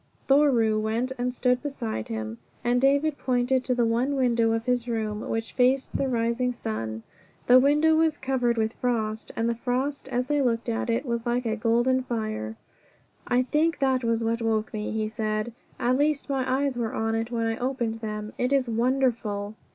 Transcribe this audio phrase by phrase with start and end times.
[0.27, 4.87] Thoreau went and stood beside him, and David pointed to the one window of his
[4.87, 7.03] room, which faced the rising sun.
[7.45, 11.27] The window was covered with frost, and the frost as they looked at it was
[11.27, 12.55] like a golden fire.
[13.27, 15.53] "I think that was what woke me," he said.
[15.79, 18.33] "At least my eyes were on it when I opened them.
[18.39, 19.53] It is wonderful!"